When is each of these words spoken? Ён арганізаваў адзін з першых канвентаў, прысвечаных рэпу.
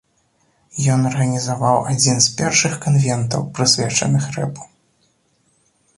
Ён 0.93 1.01
арганізаваў 1.09 1.77
адзін 1.91 2.17
з 2.27 2.33
першых 2.41 2.73
канвентаў, 2.85 3.41
прысвечаных 3.59 4.23
рэпу. 4.39 4.63